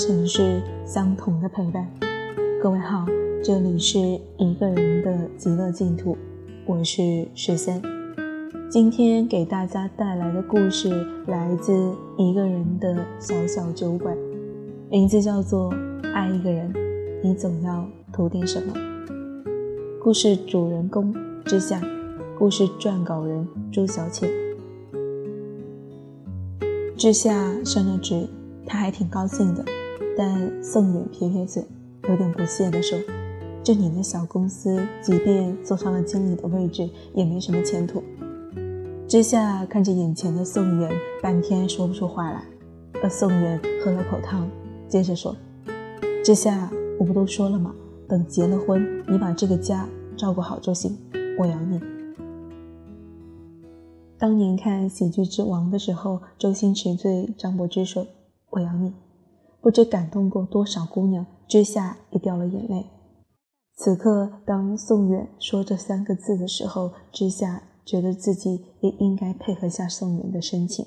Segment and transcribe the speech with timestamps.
[0.00, 1.86] 城市，相同的陪伴。
[2.62, 3.04] 各位好，
[3.44, 3.98] 这里是
[4.38, 6.16] 一个人的极乐净土，
[6.64, 7.82] 我是十三。
[8.70, 14.16] 今天给大家带来的故事来自一个人的小小酒馆，
[14.88, 15.70] 名字叫做
[16.14, 16.72] 《爱一个人，
[17.22, 18.72] 你总要图点什么》。
[20.02, 21.78] 故事主人公之夏，
[22.38, 24.30] 故事撰稿人朱小倩。
[26.96, 27.30] 之夏
[27.66, 28.26] 升了职。
[28.66, 29.64] 他还挺高兴的，
[30.16, 31.64] 但宋远撇撇嘴，
[32.08, 32.98] 有点不屑地说
[33.64, 38.02] ：“这你的小公司，即便坐上了经理的位置，也没什么前途。”
[39.08, 40.90] 之夏看着眼前的宋远，
[41.22, 42.44] 半天说不出话来。
[43.02, 44.48] 而宋远喝了口汤，
[44.88, 45.34] 接着说
[46.22, 47.74] ：“之夏，我不都说了吗？
[48.06, 50.96] 等结了婚，你把这个家照顾好就行，
[51.38, 51.80] 我养你。”
[54.18, 58.06] 当年看《喜剧之王》的时候，周星驰对张柏芝说。
[58.52, 58.92] 我养你，
[59.60, 62.86] 不知感动过多少姑娘，之下也掉了眼泪。
[63.76, 70.86] 此刻，当宋远说这三个字的时候，之下觉得自己也应该配合下宋远的深情，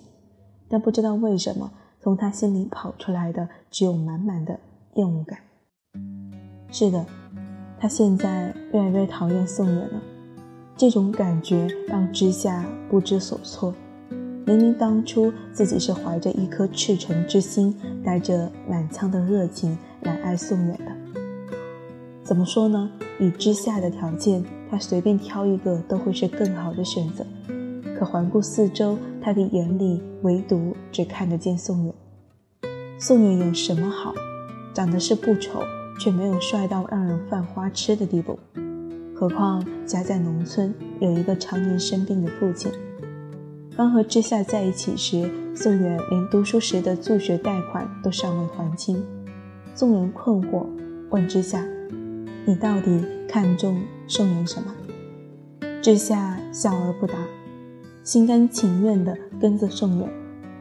[0.69, 4.59] 但不知道为什么，从他心里跑出来的只有满满的
[4.95, 5.39] 厌恶感。
[6.71, 7.05] 是的，
[7.79, 10.01] 他现在越来越讨厌宋远了，
[10.75, 13.73] 这种感觉让之下不知所措。
[14.45, 20.91] 明明当初自己是怀着一颗赤诚之心，带着满腔的热情来爱宋远的。
[22.23, 22.89] 怎么说呢？
[23.19, 27.25] 以之下的条件，他随便挑一个都会是更好的选择。
[27.97, 31.93] 可环顾四周，他的眼里唯独只看得见宋远。
[32.99, 34.13] 宋远有什么好？
[34.73, 35.61] 长得是不丑，
[35.99, 38.37] 却没有帅到让人犯花痴的地步。
[39.15, 42.71] 何况家在农村，有一个常年生病的父亲。
[43.75, 49.03] 刚和之夏在一起时，宋元连读书时的助学贷款都尚未还清。
[49.73, 50.67] 宋元困惑，
[51.09, 51.65] 问之夏
[52.45, 54.71] ：“你到底看中宋元什么？”
[55.81, 57.15] 之夏笑而不答，
[58.03, 60.09] 心甘情愿地跟着宋远，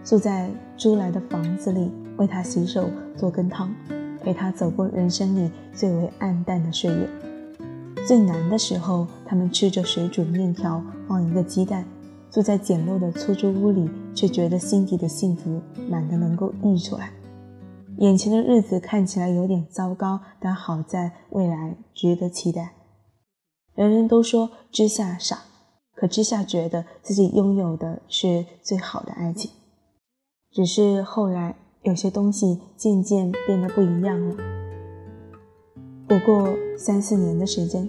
[0.02, 3.74] 住在租来的房子里，为他洗手做羹汤，
[4.22, 7.06] 陪他走过人生里最为暗淡的岁月。
[8.06, 11.84] 最难的时候，他们吃着水煮面条，放一个鸡蛋。
[12.32, 17.12] 住在简陋的出租屋里，却觉得心底的幸福满的能够溢出来。
[17.98, 22.72] 眼前的日子看起来有点糟糕，但好在未来值得期待。
[23.74, 25.40] 人人都说之夏傻，
[25.94, 29.50] 可之夏觉得自己拥有的是最好的爱情。
[30.50, 34.36] 只是后来有些东西渐渐变得不一样了。
[36.08, 36.48] 不过
[36.78, 37.86] 三四年的时间，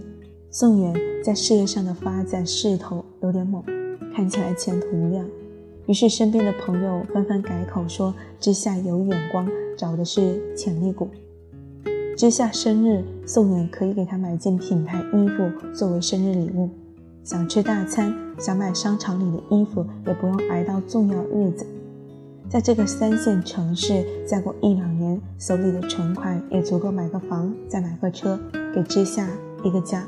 [0.51, 0.93] 宋远
[1.23, 3.63] 在事业上的发展势头有点猛。
[4.15, 5.25] 看起来前途无量，
[5.87, 11.09] 于是身边的朋友纷纷改口说：“之夏有眼光，找的是潜力股。”
[12.15, 16.69] 之夏生日，宋远可以给他买件品牌衣服作为生日礼物。
[17.23, 21.65] 想吃大餐，想买商场里的衣服，也不用挨到重要日子。
[22.49, 28.39] 在这个三线城市，再过一两年，手里的存款也足够买个房，再买个车，
[28.75, 29.27] 给之夏
[29.63, 30.05] 一个家。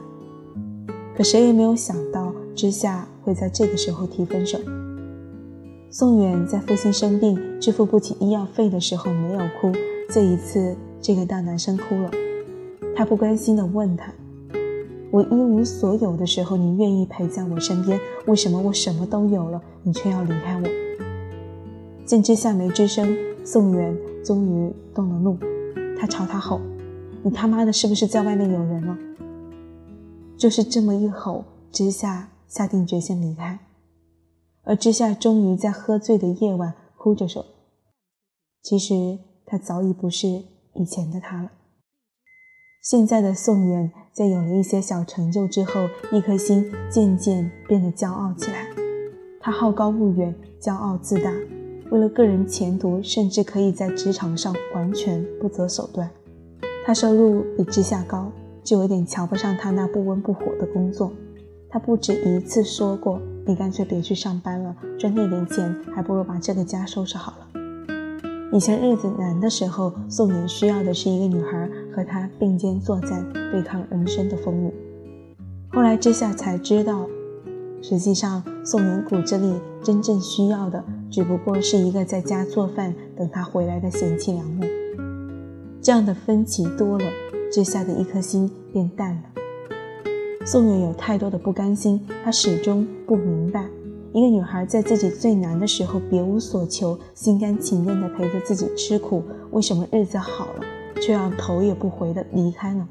[1.17, 2.24] 可谁也没有想到，
[2.55, 3.07] 之下。
[3.25, 4.59] 会在这个时候提分手。
[5.89, 9.71] 宋远在父亲生病、支付不起医药费的时候没有哭，
[10.11, 12.11] 这一次这个大男生哭了。
[12.95, 14.13] 他不甘心地问他
[15.09, 20.69] ：“我一无所有的时候，你愿意陪在我身边，为什么我什么都有了，你却要离开我？”
[22.05, 25.35] 见之下没吱声，宋远终于动了怒，
[25.99, 26.61] 他朝他吼
[27.23, 28.95] ：“你他妈的是不是在外面有人了？”
[30.37, 32.27] 就是这么一吼之下。
[32.55, 33.59] 下定决心离开，
[34.63, 37.45] 而之夏终于在喝醉的夜晚哭着说
[38.63, 40.29] ：“其实他早已不是
[40.73, 41.51] 以前的他了。”
[42.81, 45.81] 现在的宋远在有了一些小成就之后，
[46.13, 48.69] 一颗心渐渐变得骄傲起来。
[49.41, 51.33] 他好高骛远，骄傲自大，
[51.91, 56.09] 为了个人前途，甚至可以在职场上完全不择手段。
[56.85, 58.31] 他收入比之夏高，
[58.63, 61.11] 就有点瞧不上他那不温不火的工作。
[61.69, 67.47] 他不止一次说过：“你干脆别去上班了，赚那点钱还不如把这个家收拾好了。”
[68.53, 74.73] 以前日子难的时候，宋妍需要的是一个女孩和他并肩作战，对抗人生的风雨。
[75.69, 77.05] 后来之下才知道，
[77.81, 84.63] 实际上宋妍骨子里真正需要的，只不过是一个在家做饭等他回来的贤妻良母。
[85.81, 87.05] 这样的分歧多了，
[87.51, 89.34] 之下的一颗心变淡了。
[90.45, 93.67] 宋远有太多的不甘心，他始终不明白，
[94.13, 100.63] 一个女孩在自己最难的时候别无所求，心甘情愿地陪着自己吃苦，为什么日子好了，
[101.01, 102.87] 却要头也不回的离开呢？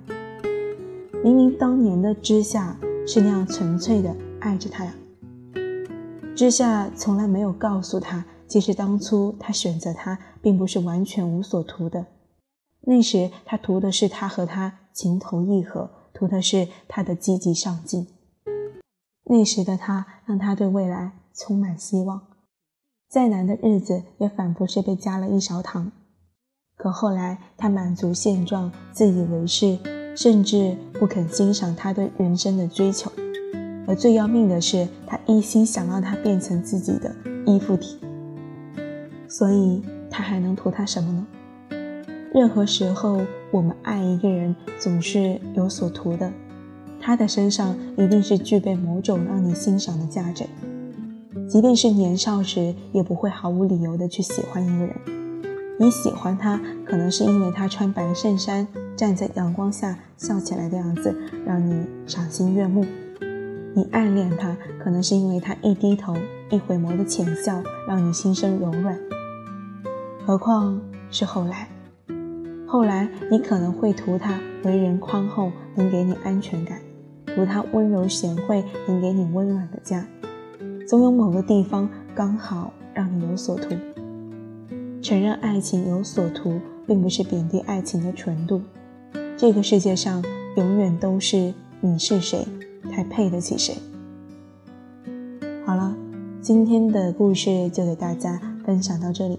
[1.23, 4.93] 明明当年的之夏是那样纯粹的爱着他呀。
[6.35, 12.05] 之夏从来没有告诉他，其实当初他选择他，并不是完全无所图的。
[12.81, 18.07] 那时他图的是他和他情投意合，图的是他的积极上进。
[19.25, 22.23] 那时的他让他对未来充满希望，
[23.09, 25.93] 再难的日子也仿佛是被加了一勺糖。
[26.77, 29.79] 可后来他满足现状，自以为是，
[30.17, 33.11] 甚至不肯欣赏他对人生的追求。
[33.87, 37.15] 而最要命的是，他一心想让他变成自己的
[37.47, 37.99] 依附体，
[39.29, 41.27] 所以他还能图他什么呢？
[42.35, 43.21] 任何时候，
[43.53, 46.33] 我们爱一个人总是有所图的，
[47.01, 50.45] 他的身上一定是具备某种让你欣赏的价值。
[51.49, 54.97] 即便是年少时，也不会毫无理由的去喜欢一个人。
[55.79, 58.67] 你喜欢他，可能是因为他穿白衬衫
[58.97, 61.17] 站在阳光下笑起来的样子
[61.47, 62.85] 让你赏心悦目。
[63.77, 66.17] 你暗恋他，可能是因为他一低头、
[66.51, 68.99] 一回眸的浅笑，让你心生柔软。
[70.27, 70.81] 何况
[71.13, 71.69] 是后来，
[72.75, 76.77] 后来你可能会图他为人宽厚，能给你安全感；
[77.25, 80.05] 图他温柔贤惠，能给你温暖的家。
[80.85, 83.77] 总有某个地方刚好让你有所图。
[85.01, 88.61] 承认爱情有所图，并不是贬低爱情的纯度。
[89.37, 90.21] 这个世界上
[90.57, 92.45] 永远都是你是谁。
[92.91, 93.77] 才配得起谁？
[95.65, 95.95] 好了，
[96.41, 99.39] 今天的故事就给大家分享到这里。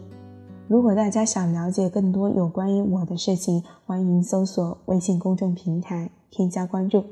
[0.68, 7.04] 如果大家想了解更多有关于我的事情，欢迎搜索微信公众平台添加关注。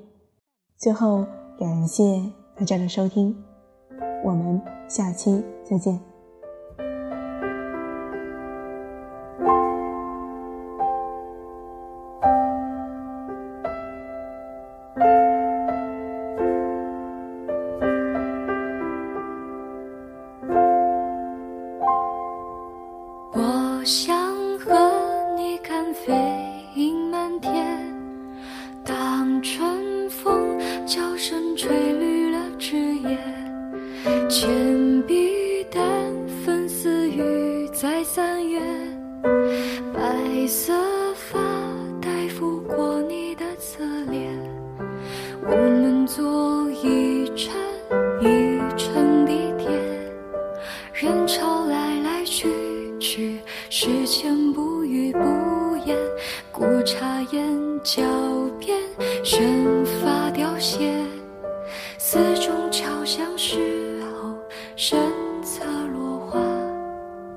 [0.77, 1.25] 最后，
[1.59, 2.23] 感谢
[2.55, 3.35] 大家的收听，
[4.25, 6.12] 我们下期再见。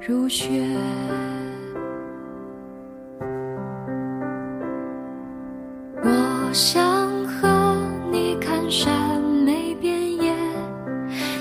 [0.08, 0.48] 如雪，
[6.00, 7.76] 我想和
[8.12, 10.32] 你看山眉遍野，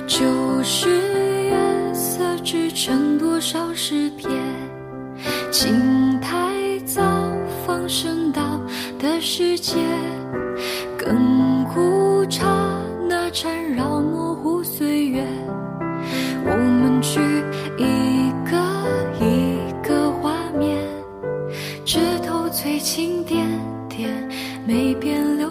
[0.07, 0.25] 就
[0.63, 0.89] 是
[1.43, 4.31] 月色织成多少诗篇。
[5.51, 7.03] 青苔早
[7.67, 8.59] 放生到
[8.97, 9.75] 的世界，
[10.97, 12.43] 亘古刹
[13.07, 14.01] 那缠绕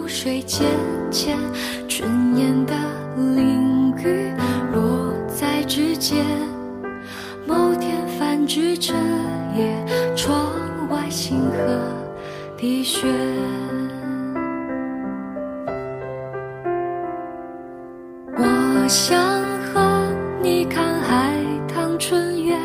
[0.07, 0.65] 水浅
[1.11, 1.37] 浅，
[1.87, 2.73] 春烟的
[3.35, 4.33] 淋雨
[4.73, 6.25] 落在指尖。
[7.45, 8.93] 某天泛指着
[9.55, 10.49] 夜，窗
[10.89, 11.79] 外星河
[12.57, 13.07] 滴血。
[18.37, 19.19] 我想
[19.65, 20.07] 和
[20.41, 21.35] 你看海
[21.67, 22.57] 棠春月，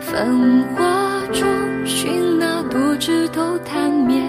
[0.00, 0.26] 繁
[0.74, 1.46] 华中
[1.86, 4.22] 寻那朵枝头探灭。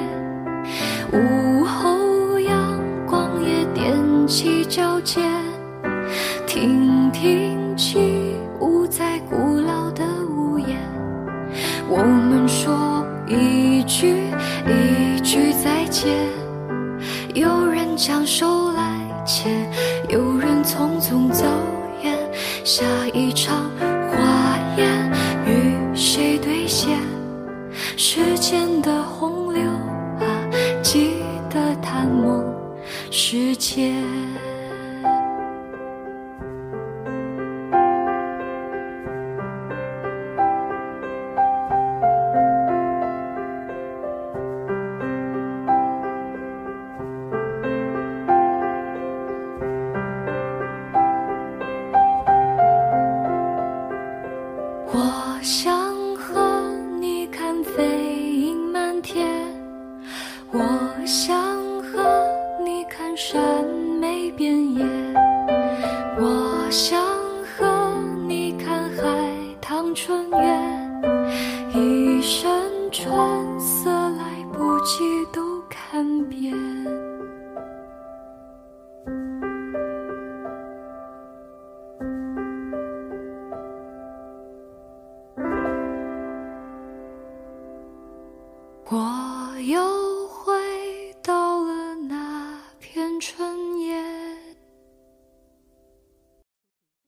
[1.13, 4.03] 午后阳光也踮。
[4.25, 5.21] 起脚尖，
[6.47, 7.99] 听听起
[8.61, 10.77] 舞在古老的屋檐。
[11.89, 14.15] 我们说一句
[14.65, 16.09] 一句再见，
[17.35, 19.69] 有人将手来牵，
[20.07, 21.45] 有人匆匆走
[22.01, 22.17] 远。
[22.63, 23.69] 下一场
[24.09, 25.11] 花宴
[25.45, 26.97] 与谁兑现？
[27.97, 29.42] 时间的洪
[33.33, 34.52] 世界。